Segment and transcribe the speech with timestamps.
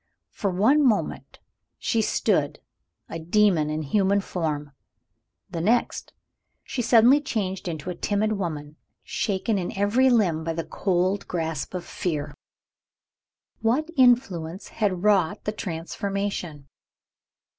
[0.31, 1.37] For one moment,
[1.77, 2.57] she stood
[3.07, 4.71] a demon in human form.
[5.51, 6.11] The next,
[6.63, 11.75] she suddenly changed into a timid woman, shaken in every limb by the cold grasp
[11.75, 12.33] of fear.
[13.59, 16.67] What influence had wrought the transformation?